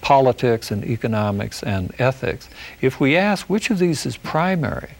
[0.00, 2.48] politics and economics and ethics,
[2.80, 4.90] if we ask which of these is primary,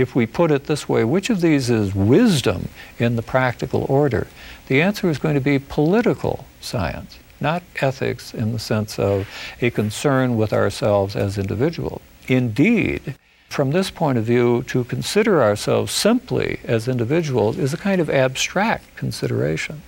[0.00, 4.26] if we put it this way, which of these is wisdom in the practical order?
[4.68, 9.28] The answer is going to be political science, not ethics in the sense of
[9.60, 12.02] a concern with ourselves as individuals.
[12.28, 13.16] Indeed,
[13.48, 18.08] from this point of view, to consider ourselves simply as individuals is a kind of
[18.08, 19.82] abstract consideration.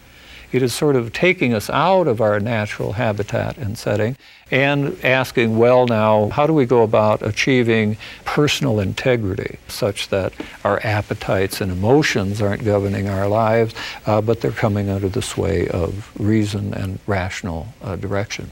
[0.52, 4.16] It is sort of taking us out of our natural habitat and setting
[4.50, 10.78] and asking, well, now, how do we go about achieving personal integrity such that our
[10.84, 16.12] appetites and emotions aren't governing our lives, uh, but they're coming under the sway of
[16.20, 18.50] reason and rational uh, direction?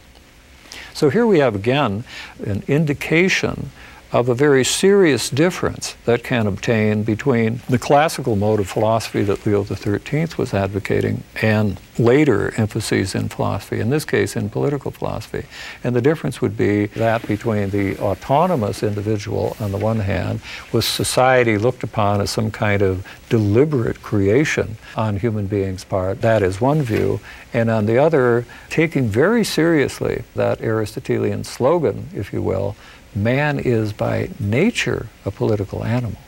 [0.94, 2.04] So here we have again
[2.44, 3.70] an indication
[4.12, 9.46] of a very serious difference that can obtain between the classical mode of philosophy that
[9.46, 15.44] Leo XIII was advocating and later emphases in philosophy, in this case in political philosophy.
[15.84, 20.40] And the difference would be that between the autonomous individual on the one hand,
[20.72, 26.42] with society looked upon as some kind of deliberate creation on human beings' part, that
[26.42, 27.20] is one view,
[27.52, 32.74] and on the other, taking very seriously that Aristotelian slogan, if you will,
[33.14, 36.18] man is by nature a political animal.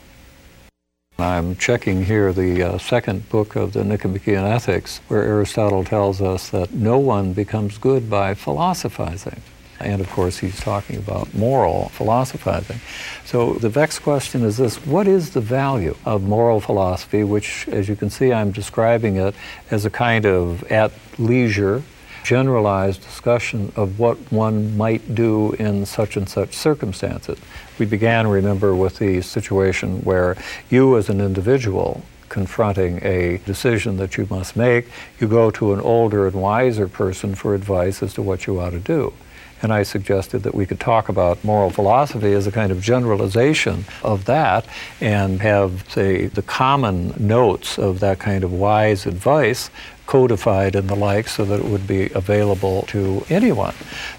[1.19, 6.51] I'm checking here the uh, second book of the Nicomachean Ethics, where Aristotle tells us
[6.51, 9.41] that no one becomes good by philosophizing.
[9.79, 12.81] And of course, he's talking about moral philosophizing.
[13.25, 17.89] So the vexed question is this what is the value of moral philosophy, which, as
[17.89, 19.35] you can see, I'm describing it
[19.71, 21.83] as a kind of at leisure
[22.23, 27.39] generalized discussion of what one might do in such and such circumstances.
[27.79, 30.37] We began, remember, with the situation where
[30.71, 34.87] you as an individual confronting a decision that you must make,
[35.21, 38.71] you go to an older and wiser person for advice as to what you ought
[38.71, 39.13] to do.
[39.61, 43.85] And I suggested that we could talk about moral philosophy as a kind of generalization
[44.03, 44.67] of that
[45.01, 49.71] and have, say, the common notes of that kind of wise advice
[50.13, 53.75] codified and the like so that it would be available to anyone.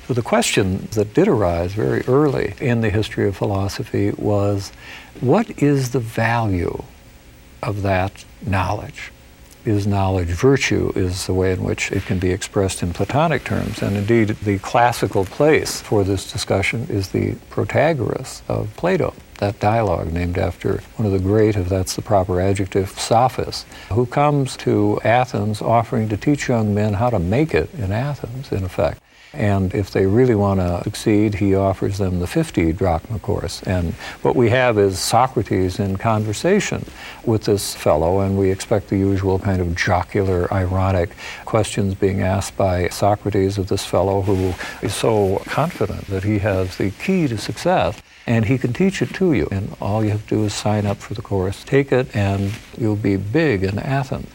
[0.08, 4.72] So the question that did arise very early in the history of philosophy was
[5.22, 6.82] what is the value
[7.62, 9.13] of that knowledge?
[9.66, 13.82] Is knowledge virtue is the way in which it can be expressed in Platonic terms.
[13.82, 20.14] And indeed, the classical place for this discussion is the Protagoras of Plato, that dialogue
[20.14, 25.00] named after one of the great, if that's the proper adjective, sophists, who comes to
[25.04, 29.03] Athens offering to teach young men how to make it in Athens, in effect.
[29.34, 33.64] And if they really want to succeed, he offers them the 50 drachma course.
[33.64, 36.86] And what we have is Socrates in conversation
[37.26, 41.10] with this fellow, and we expect the usual kind of jocular, ironic
[41.46, 44.54] questions being asked by Socrates of this fellow who
[44.86, 49.14] is so confident that he has the key to success and he can teach it
[49.16, 49.48] to you.
[49.52, 52.54] And all you have to do is sign up for the course, take it, and
[52.78, 54.33] you'll be big in Athens.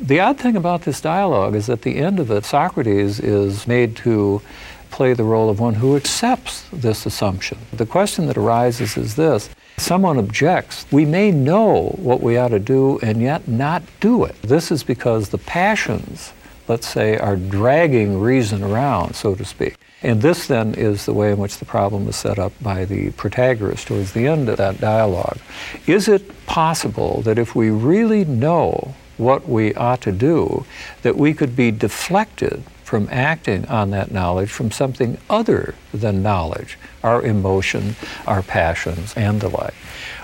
[0.00, 3.96] The odd thing about this dialogue is at the end of it, Socrates is made
[3.96, 4.42] to
[4.90, 7.58] play the role of one who accepts this assumption.
[7.72, 12.58] The question that arises is this someone objects, we may know what we ought to
[12.58, 14.40] do and yet not do it.
[14.42, 16.34] This is because the passions,
[16.68, 19.76] let's say, are dragging reason around, so to speak.
[20.02, 23.10] And this then is the way in which the problem is set up by the
[23.12, 25.38] Protagoras towards the end of that dialogue.
[25.86, 30.64] Is it possible that if we really know what we ought to do,
[31.02, 36.78] that we could be deflected from acting on that knowledge from something other than knowledge,
[37.02, 37.96] our emotion,
[38.28, 39.74] our passions, and the like.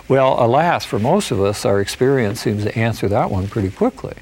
[0.07, 4.15] Well, alas, for most of us, our experience seems to answer that one pretty quickly.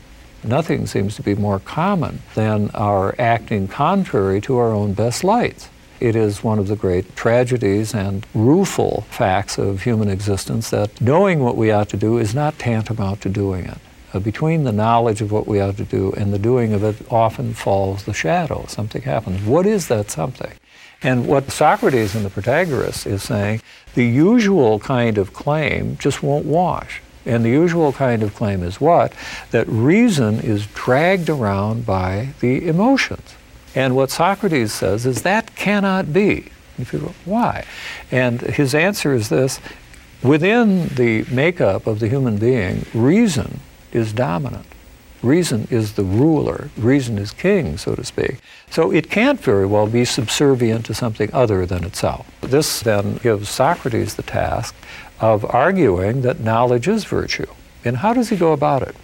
[0.43, 5.69] Nothing seems to be more common than our acting contrary to our own best lights.
[6.01, 11.41] It is one of the great tragedies and rueful facts of human existence that knowing
[11.41, 13.77] what we ought to do is not tantamount to doing it
[14.13, 16.97] uh, between the knowledge of what we ought to do and the doing of it
[17.11, 18.65] often falls the shadow.
[18.69, 19.43] Something happens.
[19.43, 20.53] What is that something?
[21.03, 23.63] And what Socrates in the Protagoras is saying,
[23.95, 27.01] the usual kind of claim just won't wash.
[27.25, 29.13] And the usual kind of claim is what?
[29.51, 33.35] That reason is dragged around by the emotions.
[33.75, 36.47] And what Socrates says is that cannot be.
[36.91, 37.65] Go, why?
[38.11, 39.61] And his answer is this
[40.23, 43.61] within the makeup of the human being, reason
[43.93, 44.67] is dominant.
[45.23, 46.71] Reason is the ruler.
[46.79, 48.39] Reason is king, so to speak.
[48.71, 52.27] So it can't very well be subservient to something other than itself.
[52.41, 54.75] This then gives Socrates the task
[55.21, 57.47] of arguing that knowledge is virtue.
[57.85, 58.97] And how does he go about it?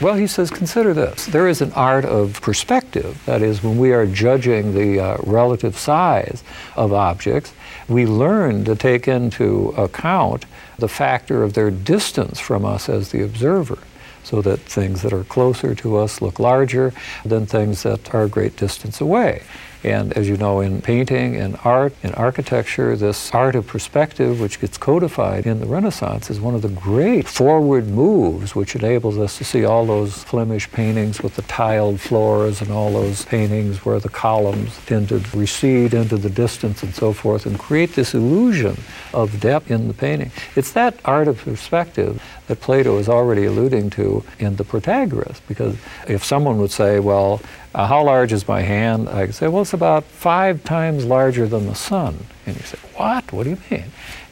[0.00, 1.26] Well, he says, consider this.
[1.26, 3.20] There is an art of perspective.
[3.26, 6.42] That is, when we are judging the uh, relative size
[6.76, 7.52] of objects,
[7.88, 10.46] we learn to take into account
[10.78, 13.78] the factor of their distance from us as the observer
[14.24, 16.92] so that things that are closer to us look larger
[17.24, 19.42] than things that are a great distance away.
[19.84, 24.58] And as you know, in painting and art and architecture, this art of perspective, which
[24.58, 29.36] gets codified in the Renaissance, is one of the great forward moves which enables us
[29.36, 34.00] to see all those Flemish paintings with the tiled floors and all those paintings where
[34.00, 38.78] the columns tend to recede into the distance and so forth and create this illusion
[39.12, 40.32] of depth in the painting.
[40.56, 45.76] It's that art of perspective that Plato is already alluding to in the Protagoras, because
[46.08, 47.42] if someone would say, well,
[47.74, 49.08] uh, how large is my hand?
[49.08, 52.26] I say, well, it's about five times larger than the sun.
[52.46, 53.32] And you say, what?
[53.32, 53.86] What do you mean?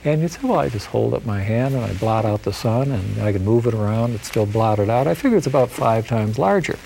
[0.04, 2.52] And you say, well, I just hold up my hand and I blot out the
[2.52, 4.14] sun and I can move it around.
[4.14, 5.06] It's still blotted out.
[5.06, 6.78] I figure it's about five times larger.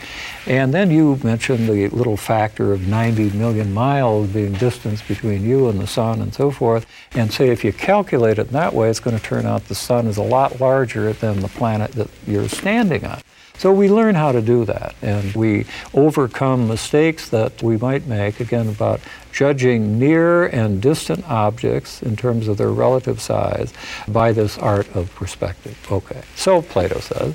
[0.47, 5.69] And then you mentioned the little factor of 90 million miles being distance between you
[5.69, 6.87] and the sun and so forth.
[7.13, 10.07] And say if you calculate it that way, it's going to turn out the sun
[10.07, 13.21] is a lot larger than the planet that you're standing on.
[13.59, 18.39] So we learn how to do that, and we overcome mistakes that we might make,
[18.39, 19.01] again, about
[19.33, 23.73] judging near and distant objects in terms of their relative size
[24.09, 25.77] by this art of perspective.
[25.91, 27.35] Okay, so Plato says,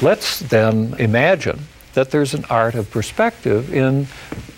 [0.00, 1.60] let's then imagine
[1.94, 4.06] that there's an art of perspective in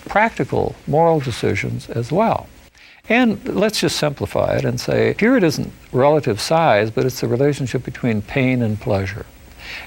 [0.07, 2.47] practical moral decisions as well.
[3.09, 7.27] And let's just simplify it and say here it isn't relative size, but it's the
[7.27, 9.25] relationship between pain and pleasure.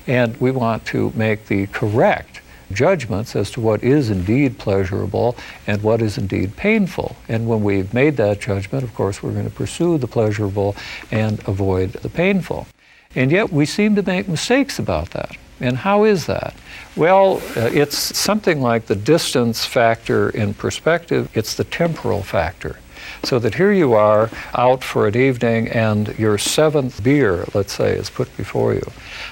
[0.07, 2.41] And we want to make the correct
[2.73, 7.17] judgments as to what is indeed pleasurable and what is indeed painful.
[7.29, 10.75] And when we've made that judgment, of course, we're going to pursue the pleasurable
[11.11, 12.67] and avoid the painful.
[13.15, 15.37] And yet we seem to make mistakes about that.
[15.61, 16.55] And how is that?
[16.97, 22.79] Well, uh, it's something like the distance factor in perspective, it's the temporal factor.
[23.25, 27.97] So that here you are out for an evening and your seventh beer, let's say,
[27.97, 28.87] is put before you.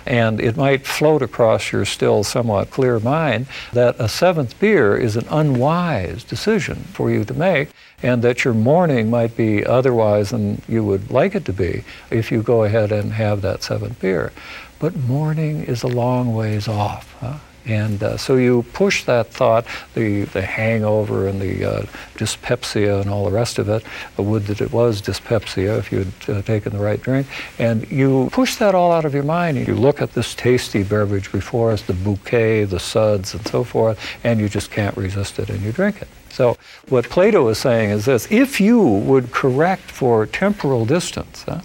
[0.07, 5.17] And it might float across your still somewhat clear mind that a seventh beer is
[5.17, 7.69] an unwise decision for you to make
[8.03, 12.33] and that your morning might be otherwise than you would like it to be if
[12.33, 14.33] you go ahead and have that seventh beer.
[14.79, 17.15] But morning is a long ways off.
[17.21, 17.39] Huh?
[17.65, 21.87] And uh, so you push that thought, the, the hangover and the uh,
[22.17, 23.85] dyspepsia and all the rest of it,
[24.17, 27.27] the would that it was dyspepsia if you had uh, taken the right drink,
[27.59, 29.67] and you push that all out of your mind.
[29.67, 33.99] You look at this tasty beverage before us, the bouquet, the suds, and so forth,
[34.25, 36.09] and you just can't resist it and you drink it.
[36.31, 36.57] So
[36.89, 41.61] what Plato is saying is this, if you would correct for temporal distance huh,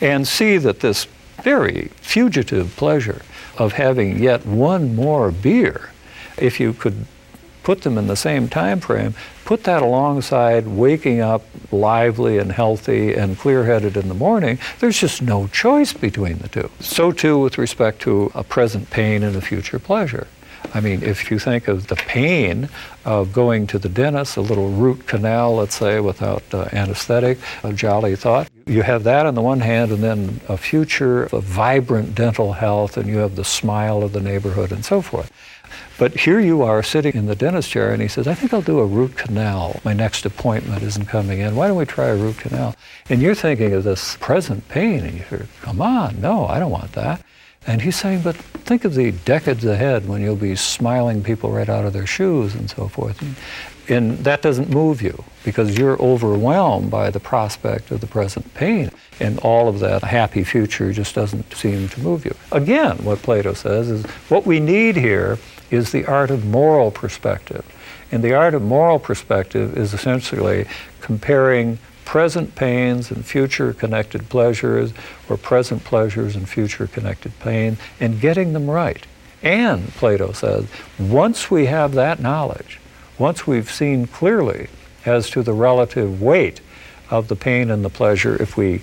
[0.00, 1.06] and see that this
[1.42, 3.22] very fugitive pleasure
[3.60, 5.90] of having yet one more beer,
[6.38, 7.04] if you could
[7.62, 13.12] put them in the same time frame, put that alongside waking up lively and healthy
[13.12, 16.70] and clear-headed in the morning, there's just no choice between the two.
[16.80, 20.26] So too with respect to a present pain and a future pleasure.
[20.72, 22.68] I mean, if you think of the pain
[23.04, 27.72] of going to the dentist, a little root canal, let's say, without uh, anesthetic, a
[27.72, 28.48] jolly thought.
[28.66, 32.96] You have that on the one hand, and then a future of vibrant dental health,
[32.96, 35.32] and you have the smile of the neighborhood and so forth.
[35.98, 38.62] But here you are sitting in the dentist chair, and he says, I think I'll
[38.62, 39.80] do a root canal.
[39.84, 41.56] My next appointment isn't coming in.
[41.56, 42.74] Why don't we try a root canal?
[43.08, 46.70] And you're thinking of this present pain, and you say, Come on, no, I don't
[46.70, 47.22] want that.
[47.66, 51.68] And he's saying, but think of the decades ahead when you'll be smiling people right
[51.68, 53.20] out of their shoes and so forth.
[53.20, 53.36] And,
[53.88, 58.90] and that doesn't move you because you're overwhelmed by the prospect of the present pain.
[59.20, 62.34] And all of that happy future just doesn't seem to move you.
[62.50, 65.38] Again, what Plato says is what we need here
[65.70, 67.64] is the art of moral perspective.
[68.10, 70.66] And the art of moral perspective is essentially
[71.00, 71.78] comparing
[72.10, 74.92] present pains and future connected pleasures,
[75.28, 79.06] or present pleasures and future connected pain, and getting them right.
[79.44, 80.66] And, Plato says,
[80.98, 82.80] once we have that knowledge,
[83.16, 84.66] once we've seen clearly
[85.06, 86.60] as to the relative weight
[87.10, 88.82] of the pain and the pleasure, if we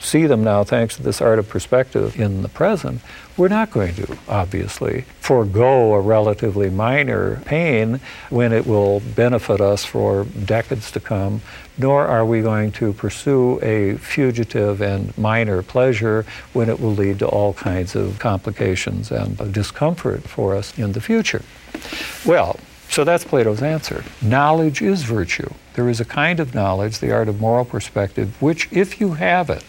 [0.00, 3.00] see them now thanks to this art of perspective in the present,
[3.36, 9.84] we're not going to, obviously, forego a relatively minor pain when it will benefit us
[9.84, 11.42] for decades to come,
[11.76, 16.24] nor are we going to pursue a fugitive and minor pleasure
[16.54, 21.00] when it will lead to all kinds of complications and discomfort for us in the
[21.00, 21.42] future.
[22.24, 24.04] Well, so that's Plato's answer.
[24.22, 25.50] Knowledge is virtue.
[25.74, 29.50] There is a kind of knowledge, the art of moral perspective, which, if you have
[29.50, 29.62] it,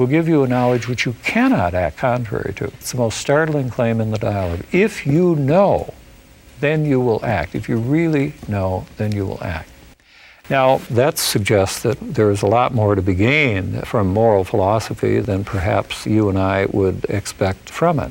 [0.00, 2.64] will give you a knowledge which you cannot act contrary to.
[2.64, 4.64] It's the most startling claim in the dialogue.
[4.72, 5.92] If you know,
[6.60, 7.54] then you will act.
[7.54, 9.68] If you really know, then you will act.
[10.48, 15.20] Now, that suggests that there is a lot more to be gained from moral philosophy
[15.20, 18.10] than perhaps you and I would expect from it.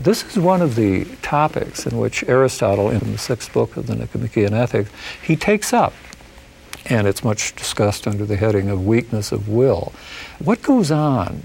[0.00, 3.94] This is one of the topics in which Aristotle, in the sixth book of the
[3.94, 4.90] Nicomachean Ethics,
[5.22, 5.92] he takes up
[6.88, 9.92] and it's much discussed under the heading of weakness of will.
[10.38, 11.42] What goes on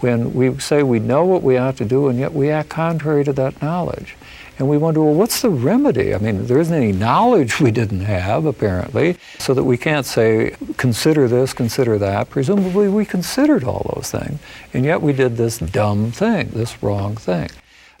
[0.00, 3.24] when we say we know what we ought to do and yet we act contrary
[3.24, 4.16] to that knowledge?
[4.56, 6.14] And we wonder, well, what's the remedy?
[6.14, 10.54] I mean, there isn't any knowledge we didn't have, apparently, so that we can't say,
[10.76, 12.30] consider this, consider that.
[12.30, 14.38] Presumably, we considered all those things,
[14.72, 17.50] and yet we did this dumb thing, this wrong thing.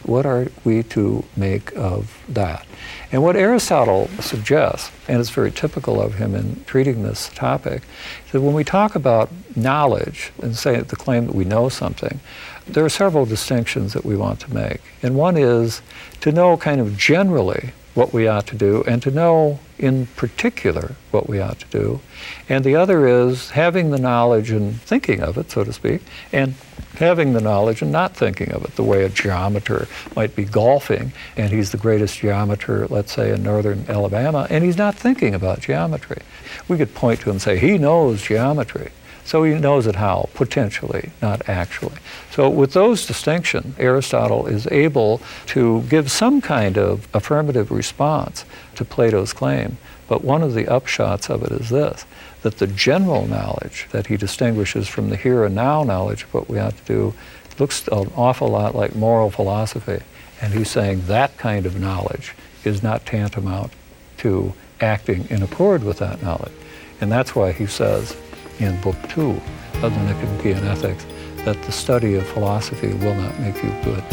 [0.04, 2.66] What are we to make of that?
[3.10, 7.82] And what Aristotle suggests, and it's very typical of him in treating this topic,
[8.26, 12.20] is that when we talk about knowledge and say the claim that we know something,
[12.66, 14.80] there are several distinctions that we want to make.
[15.02, 15.80] And one is
[16.20, 20.94] to know kind of generally what we ought to do and to know in particular
[21.10, 22.00] what we ought to do.
[22.48, 26.54] And the other is having the knowledge and thinking of it, so to speak, and
[26.96, 31.12] having the knowledge and not thinking of it, the way a geometer might be golfing,
[31.36, 35.60] and he's the greatest geometer, let's say, in northern Alabama, and he's not thinking about
[35.60, 36.22] geometry.
[36.68, 38.90] We could point to him and say, he knows geometry.
[39.24, 40.28] So he knows it how?
[40.34, 41.96] Potentially, not actually.
[42.30, 48.44] So with those distinctions, Aristotle is able to give some kind of affirmative response
[48.74, 49.78] to Plato's claim.
[50.06, 52.04] But one of the upshots of it is this,
[52.42, 56.48] that the general knowledge that he distinguishes from the here and now knowledge of what
[56.50, 57.14] we ought to do
[57.58, 60.04] looks an awful lot like moral philosophy.
[60.42, 63.72] And he's saying that kind of knowledge is not tantamount
[64.18, 66.52] to acting in accord with that knowledge.
[67.00, 68.16] And that's why he says,
[68.60, 69.40] in Book Two
[69.82, 71.06] of the Nicomachean Ethics
[71.44, 74.04] that the study of philosophy will not make you good.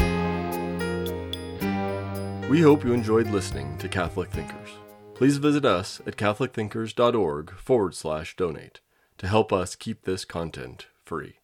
[2.50, 4.70] We hope you enjoyed listening to Catholic Thinkers.
[5.14, 8.82] Please visit us at catholicthinkers.org forward slash donate
[9.20, 11.41] to help us keep this content free.